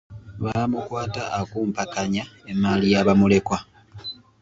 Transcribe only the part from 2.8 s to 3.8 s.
ya bamulekwa.